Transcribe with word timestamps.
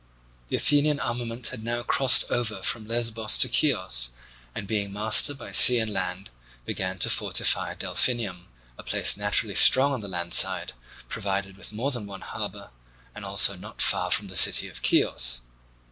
The 0.47 0.55
Athenian 0.55 0.99
armament 0.99 1.45
had 1.49 1.63
now 1.63 1.83
crossed 1.83 2.31
over 2.31 2.63
from 2.63 2.87
Lesbos 2.87 3.37
to 3.37 3.47
Chios, 3.53 4.09
and 4.55 4.65
being 4.65 4.91
master 4.91 5.35
by 5.35 5.51
sea 5.51 5.77
and 5.77 5.93
land 5.93 6.31
began 6.65 6.97
to 6.97 7.09
fortify 7.11 7.75
Delphinium, 7.75 8.47
a 8.79 8.83
place 8.83 9.15
naturally 9.15 9.53
strong 9.53 9.93
on 9.93 9.99
the 10.01 10.07
land 10.07 10.33
side, 10.33 10.73
provided 11.07 11.55
with 11.55 11.71
more 11.71 11.91
than 11.91 12.07
one 12.07 12.21
harbour, 12.21 12.71
and 13.13 13.23
also 13.23 13.55
not 13.55 13.79
far 13.79 14.09
from 14.09 14.25
the 14.27 14.35
city 14.35 14.67
of 14.67 14.79
Chios. 14.83 15.41